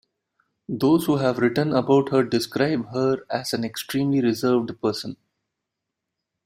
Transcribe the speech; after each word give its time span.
Those 0.67 1.05
who 1.05 1.17
have 1.17 1.37
written 1.37 1.73
about 1.73 2.09
her 2.09 2.23
describe 2.23 2.87
her 2.91 3.23
as 3.29 3.53
an 3.53 3.63
extremely 3.63 4.19
reserved 4.19 4.81
person. 4.81 5.15